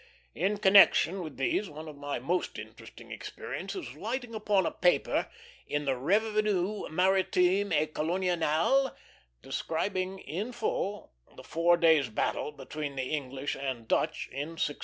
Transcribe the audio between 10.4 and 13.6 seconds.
full the Four Days' battle between the English